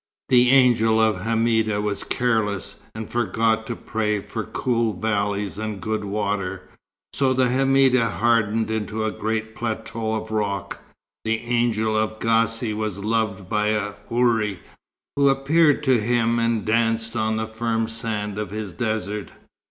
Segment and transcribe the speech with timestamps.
[0.29, 5.79] The Angel of the Hameda was careless, and forgot to pray for cool valleys and
[5.79, 6.67] good water,
[7.13, 10.79] so the Hameda hardened into a great plateau of rock.
[11.23, 14.61] The Angel of the Gaci was loved by a houri,
[15.17, 19.29] who appeared to him and danced on the firm sand of his desert.